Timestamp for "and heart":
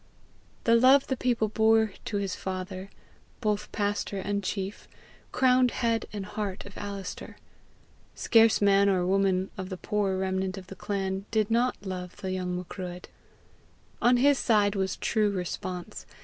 6.11-6.65